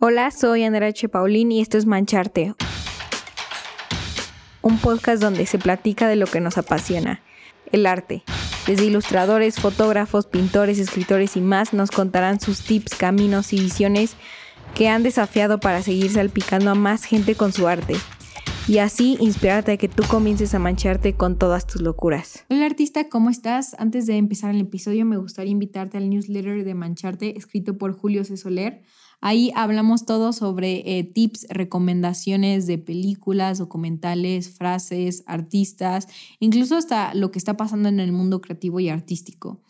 [0.00, 1.08] Hola, soy Andrea H.
[1.08, 2.54] Paulín y esto es Mancharte,
[4.62, 7.20] un podcast donde se platica de lo que nos apasiona,
[7.72, 8.22] el arte.
[8.68, 14.14] Desde ilustradores, fotógrafos, pintores, escritores y más nos contarán sus tips, caminos y visiones
[14.76, 17.96] que han desafiado para seguir salpicando a más gente con su arte.
[18.68, 22.44] Y así inspirarte a que tú comiences a mancharte con todas tus locuras.
[22.50, 23.74] Hola artista, ¿cómo estás?
[23.80, 28.22] Antes de empezar el episodio me gustaría invitarte al newsletter de Mancharte escrito por Julio
[28.24, 28.36] C.
[28.36, 28.84] Soler
[29.20, 36.06] Ahí hablamos todo sobre eh, tips, recomendaciones de películas, documentales, frases, artistas,
[36.38, 39.60] incluso hasta lo que está pasando en el mundo creativo y artístico.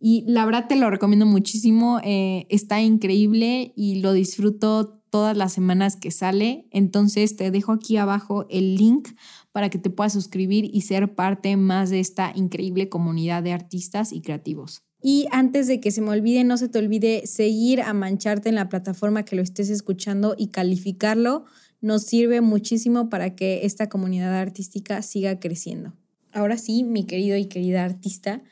[0.00, 5.52] Y la verdad te lo recomiendo muchísimo, eh, está increíble y lo disfruto todas las
[5.52, 6.66] semanas que sale.
[6.70, 9.08] Entonces te dejo aquí abajo el link
[9.52, 14.12] para que te puedas suscribir y ser parte más de esta increíble comunidad de artistas
[14.12, 14.87] y creativos.
[15.00, 18.56] Y antes de que se me olvide, no se te olvide seguir a Mancharte en
[18.56, 21.44] la plataforma que lo estés escuchando y calificarlo.
[21.80, 25.94] Nos sirve muchísimo para que esta comunidad artística siga creciendo.
[26.32, 28.42] Ahora sí, mi querido y querida artista,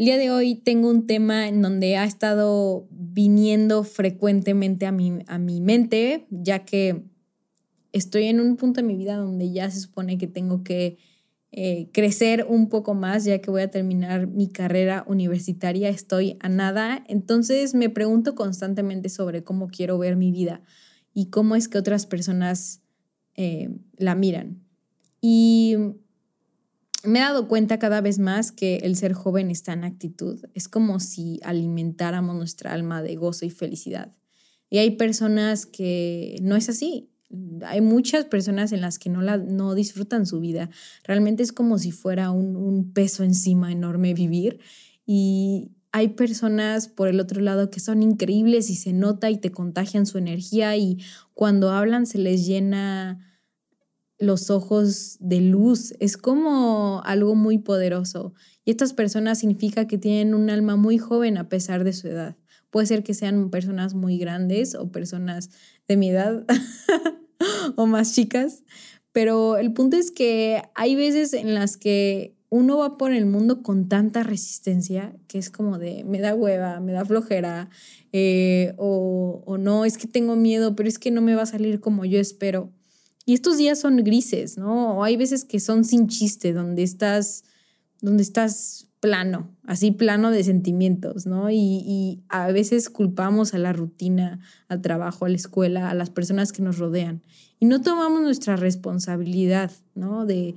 [0.00, 5.18] el día de hoy tengo un tema en donde ha estado viniendo frecuentemente a mi,
[5.26, 7.04] a mi mente, ya que
[7.92, 10.98] estoy en un punto de mi vida donde ya se supone que tengo que
[11.52, 16.48] eh, crecer un poco más ya que voy a terminar mi carrera universitaria, estoy a
[16.48, 20.62] nada, entonces me pregunto constantemente sobre cómo quiero ver mi vida
[21.12, 22.82] y cómo es que otras personas
[23.34, 24.62] eh, la miran.
[25.20, 25.76] Y
[27.02, 30.40] me he dado cuenta cada vez más que el ser joven está en actitud.
[30.54, 34.14] Es como si alimentáramos nuestra alma de gozo y felicidad.
[34.68, 37.09] Y hay personas que no es así
[37.64, 40.70] hay muchas personas en las que no, la, no disfrutan su vida.
[41.04, 44.60] Realmente es como si fuera un, un peso encima enorme vivir.
[45.06, 49.50] Y hay personas por el otro lado que son increíbles y se nota y te
[49.50, 50.98] contagian su energía y
[51.34, 53.26] cuando hablan se les llena
[54.18, 55.94] los ojos de luz.
[55.98, 58.34] Es como algo muy poderoso.
[58.64, 62.36] Y estas personas significa que tienen un alma muy joven a pesar de su edad.
[62.70, 65.50] Puede ser que sean personas muy grandes o personas
[65.88, 66.46] de mi edad
[67.76, 68.62] o más chicas,
[69.12, 73.62] pero el punto es que hay veces en las que uno va por el mundo
[73.62, 77.70] con tanta resistencia que es como de me da hueva, me da flojera,
[78.12, 81.46] eh, o, o no, es que tengo miedo, pero es que no me va a
[81.46, 82.72] salir como yo espero.
[83.24, 84.96] Y estos días son grises, ¿no?
[84.96, 87.44] O hay veces que son sin chiste, donde estás,
[88.00, 91.50] donde estás plano, así plano de sentimientos, ¿no?
[91.50, 96.52] Y, a veces culpamos a la rutina, al trabajo, a la escuela, a las personas
[96.52, 97.22] que nos rodean.
[97.58, 100.26] Y no tomamos nuestra responsabilidad, ¿no?
[100.26, 100.54] De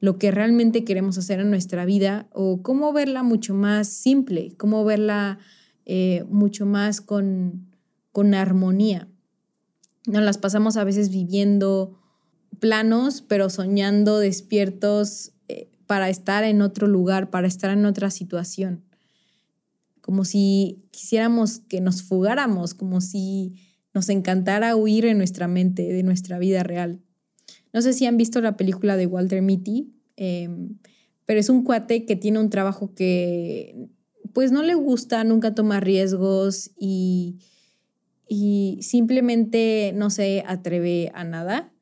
[0.00, 4.84] lo que realmente queremos hacer en nuestra vida o cómo verla mucho más simple, cómo
[4.84, 5.38] verla
[5.86, 7.66] eh, mucho más con,
[8.12, 9.08] con armonía.
[10.06, 11.98] Nos las pasamos a veces viviendo
[12.60, 15.32] planos, pero soñando despiertos
[15.86, 18.84] para estar en otro lugar, para estar en otra situación.
[20.00, 23.54] Como si quisiéramos que nos fugáramos, como si
[23.94, 27.00] nos encantara huir en nuestra mente de nuestra vida real.
[27.72, 30.78] No sé si han visto la película de Walter Mitty, em,
[31.24, 33.88] pero es un cuate que tiene un trabajo que
[34.32, 37.38] pues no le gusta, nunca toma riesgos y,
[38.28, 41.72] y simplemente no se atreve a nada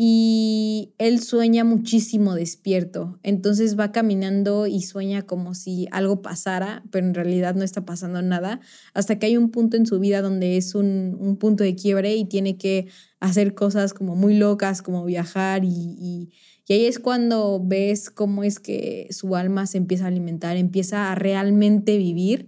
[0.00, 3.18] y él sueña muchísimo despierto.
[3.24, 8.22] Entonces va caminando y sueña como si algo pasara, pero en realidad no está pasando
[8.22, 8.60] nada,
[8.94, 12.26] hasta que hay un punto en su vida donde es un, punto de quiebre y
[12.26, 12.86] tiene que
[13.18, 16.32] hacer cosas como muy locas, como viajar y, y,
[16.68, 21.10] y ahí es cuando ves cómo es que su alma se empieza a alimentar, empieza
[21.10, 22.46] a realmente vivir.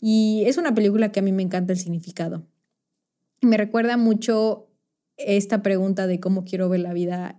[0.00, 2.46] Y es una película que a mí me encanta el significado.
[3.42, 4.66] Me recuerda mucho
[5.16, 7.38] esta pregunta de cómo quiero ver la vida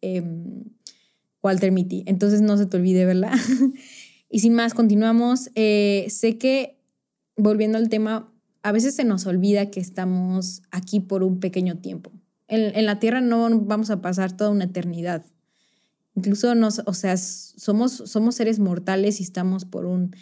[0.00, 0.64] em,
[1.42, 2.04] Walter Mitty.
[2.06, 3.32] Entonces no se te olvide verla.
[4.30, 5.50] y sin más, continuamos.
[5.54, 6.78] Eh, sé que,
[7.36, 8.32] volviendo al tema,
[8.62, 12.12] a veces se nos olvida que estamos aquí por un pequeño tiempo.
[12.48, 15.24] En, en la Tierra no vamos a pasar toda una eternidad.
[16.14, 20.14] Incluso nos, o sea, somos, somos seres mortales y estamos por un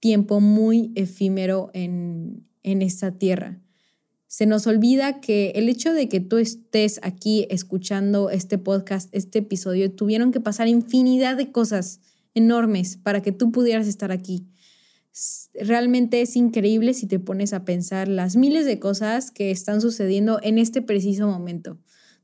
[0.00, 3.60] tiempo muy efímero en, en esta tierra
[4.28, 9.38] se nos olvida que el hecho de que tú estés aquí escuchando este podcast, este
[9.38, 12.00] episodio, tuvieron que pasar infinidad de cosas
[12.34, 14.46] enormes para que tú pudieras estar aquí.
[15.54, 20.38] Realmente es increíble si te pones a pensar las miles de cosas que están sucediendo
[20.42, 21.78] en este preciso momento,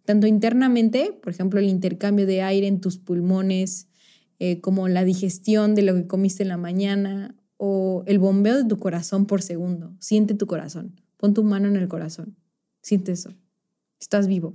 [0.04, 3.88] tanto internamente, por ejemplo, el intercambio de aire en tus pulmones,
[4.38, 8.68] eh, como la digestión de lo que comiste en la mañana o el bombeo de
[8.68, 9.96] tu corazón por segundo.
[10.00, 12.36] Siente tu corazón Pon tu mano en el corazón.
[12.82, 13.30] Siente eso.
[13.98, 14.52] Estás vivo.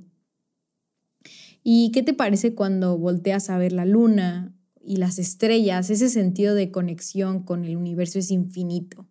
[1.64, 5.90] ¿Y qué te parece cuando volteas a ver la luna y las estrellas?
[5.90, 9.08] Ese sentido de conexión con el universo es infinito.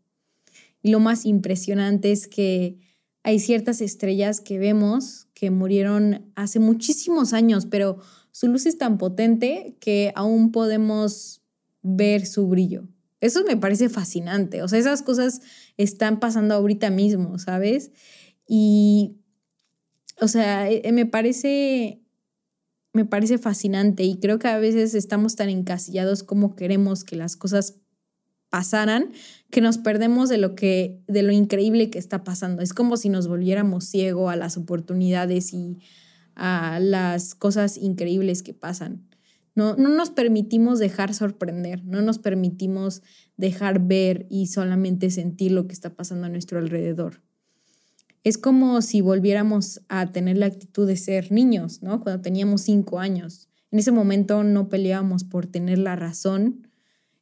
[0.83, 2.79] Y lo más impresionante es que
[3.25, 7.99] hay ciertas estrellas que vemos que murieron hace muchísimos años, pero
[8.31, 11.43] su luz es tan potente que aún podemos
[11.83, 12.87] ver su brillo.
[13.21, 14.63] Eso me parece fascinante.
[14.63, 15.41] O sea, esas cosas
[15.77, 17.91] están pasando ahorita mismo, ¿sabes?
[18.47, 19.17] Y,
[20.21, 22.01] o sea, eh, me parece,
[22.93, 27.37] me parece fascinante y creo que a veces estamos tan encasillados como queremos que las
[27.37, 27.77] cosas
[28.51, 29.13] pasaran
[29.51, 32.63] que nos perdemos de lo que de lo increíble que está pasando.
[32.63, 35.79] Es como si nos volviéramos ciego a las oportunidades y
[36.35, 39.08] a las cosas increíbles que pasan.
[39.59, 43.03] No, no nos permitimos dejar sorprender, no nos permitimos
[43.37, 47.23] dejar ver y solamente sentir lo que está pasando a nuestro alrededor.
[48.23, 52.01] Es como si volviéramos a tener la actitud de ser niños, ¿no?
[52.01, 53.49] Cuando teníamos cinco años.
[53.73, 56.69] En ese momento no peleábamos por tener la razón,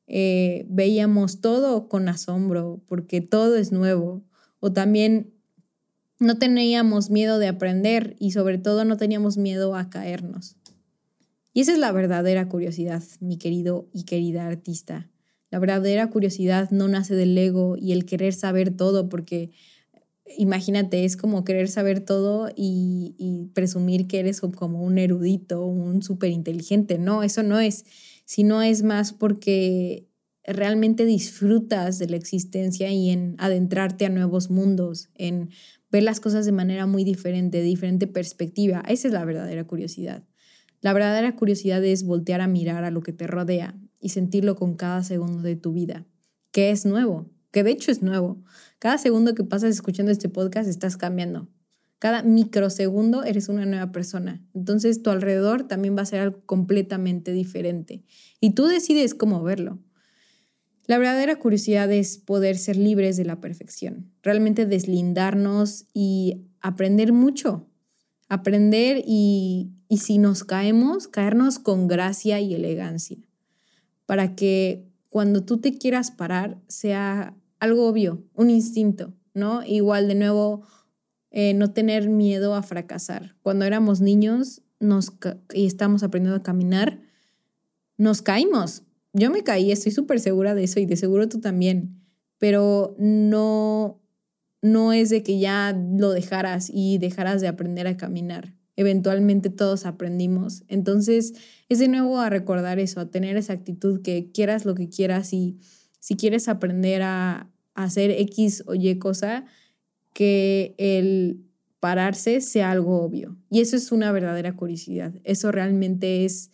[0.06, 4.26] eh, veíamos todo con asombro porque todo es nuevo.
[4.60, 5.32] O también
[6.20, 10.58] no teníamos miedo de aprender y sobre todo no teníamos miedo a caernos.
[11.56, 15.08] Y esa es la verdadera curiosidad, mi querido y querida artista.
[15.50, 19.52] La verdadera curiosidad no nace del ego y el querer saber todo, porque
[20.36, 26.30] imagínate, es como querer saber todo y, presumir que eres como un erudito, un súper
[26.30, 26.98] inteligente.
[26.98, 27.86] No, eso no es,
[28.26, 30.10] sino es más porque
[30.44, 35.48] realmente disfrutas de la existencia y en adentrarte a nuevos mundos, en
[35.90, 38.82] ver las cosas de manera muy diferente, de diferente perspectiva.
[38.86, 40.22] Esa es la verdadera curiosidad.
[40.86, 44.76] La verdadera curiosidad es voltear a mirar a lo que te rodea y sentirlo con
[44.76, 46.06] cada segundo de tu vida,
[46.52, 48.40] que es nuevo, que de hecho es nuevo.
[48.78, 51.48] Cada segundo que pasas escuchando este podcast estás cambiando.
[51.98, 54.46] Cada microsegundo eres una nueva persona.
[54.54, 58.04] Entonces tu alrededor también va a ser algo completamente diferente.
[58.38, 59.80] Y tú decides cómo verlo.
[60.86, 67.66] La verdadera curiosidad es poder ser libres de la perfección, realmente deslindarnos y aprender mucho
[68.28, 73.18] Aprender y, si nos caemos, caernos con gracia y elegancia,
[74.04, 79.62] para que cuando tú te quieras parar sea algo obvio, un instinto, ¿no?
[79.64, 80.62] Igual de nuevo,
[81.30, 83.36] eh, no tener miedo a fracasar.
[83.42, 85.12] Cuando éramos niños nos
[85.54, 87.00] y estamos aprendiendo a caminar,
[87.96, 88.82] nos caímos.
[89.12, 92.02] Yo me caí, estoy súper segura de eso y de seguro tú también,
[92.38, 94.00] pero no,
[94.72, 98.54] no es de que ya lo dejaras y dejaras de aprender a caminar.
[98.76, 100.64] Eventualmente todos aprendimos.
[100.68, 101.32] Entonces,
[101.68, 105.32] es de nuevo a recordar eso, a tener esa actitud que quieras lo que quieras
[105.32, 105.58] y
[105.98, 109.44] si quieres aprender a, hacer X o Y cosa,
[110.14, 111.44] que el
[111.78, 113.36] pararse sea algo obvio.
[113.50, 115.12] Y eso es una verdadera curiosidad.
[115.24, 116.50] Eso realmente es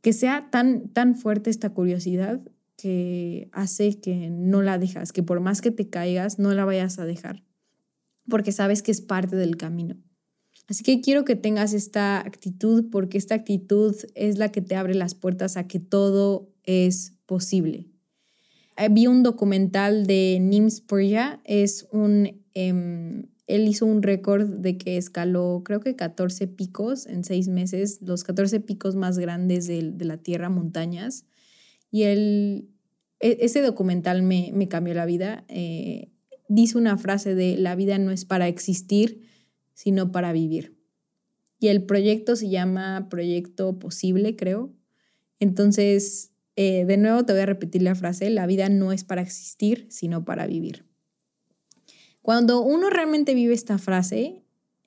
[0.00, 2.40] que sea tan, tan fuerte esta curiosidad
[2.78, 6.98] que hace que no la dejas, que por más que te caigas, no la vayas
[6.98, 7.42] a dejar,
[8.28, 9.96] porque sabes que es parte del camino.
[10.68, 14.94] Así que quiero que tengas esta actitud, porque esta actitud es la que te abre
[14.94, 17.88] las puertas a que todo es posible.
[18.76, 24.78] Eh, vi un documental de Nims Purja, es un, em, él hizo un récord de
[24.78, 29.90] que escaló creo que 14 picos en seis meses, los 14 picos más grandes de,
[29.90, 31.24] de la Tierra, montañas
[31.90, 32.70] y él,
[33.20, 35.44] e, ese documental me, cambió la vida.
[35.48, 36.12] Eh,
[36.48, 39.22] dice una frase de la vida no es para existir,
[39.74, 40.76] sino para vivir.
[41.60, 44.72] Y el proyecto se llama Proyecto Posible, creo.
[45.40, 49.22] Entonces, eh, de nuevo te voy a repetir la frase, la vida no es para
[49.22, 50.84] existir, sino para vivir.
[52.22, 54.44] Cuando uno realmente vive esta frase,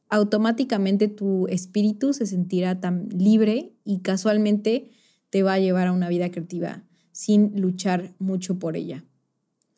[0.09, 4.91] automáticamente tu espíritu se sentirá tan libre y casualmente
[5.29, 6.85] te va a llevar a una vida creativa
[7.21, 9.03] sin luchar mucho por ella.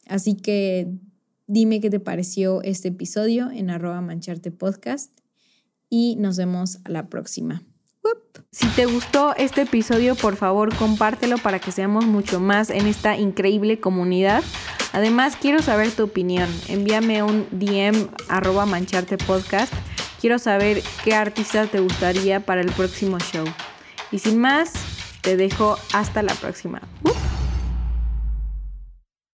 [0.08, 0.88] Así que
[1.46, 4.54] dime qué te pareció este episodio en arroba mancharte
[5.90, 7.62] y nos vemos a la próxima.
[8.52, 13.18] Si te gustó este episodio, por favor compártelo para que seamos mucho más en esta
[13.18, 14.42] increíble comunidad.
[14.94, 16.48] Además, quiero saber tu opinión.
[16.70, 19.18] Envíame un DM arroba mancharte.
[20.22, 23.46] Quiero saber qué artista te gustaría para el próximo show.
[24.14, 24.72] Y sin más,
[25.22, 26.82] te dejo hasta la próxima.